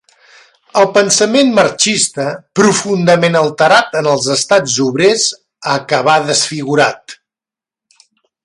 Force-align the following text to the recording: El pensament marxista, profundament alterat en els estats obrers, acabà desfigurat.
El 0.79 0.87
pensament 0.93 1.51
marxista, 1.57 2.25
profundament 2.61 3.37
alterat 3.43 3.93
en 4.01 4.11
els 4.15 4.27
estats 4.37 4.79
obrers, 4.89 5.29
acabà 5.77 6.17
desfigurat. 6.33 7.19